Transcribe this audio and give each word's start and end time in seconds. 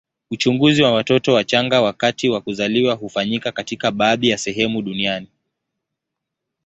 Uchunguzi 0.31 0.83
wa 0.83 0.91
watoto 0.91 1.33
wachanga 1.33 1.81
wakati 1.81 2.29
wa 2.29 2.41
kuzaliwa 2.41 2.93
hufanyika 2.93 3.51
katika 3.51 3.91
baadhi 3.91 4.29
ya 4.29 4.37
sehemu 4.37 4.81
duniani. 4.81 5.27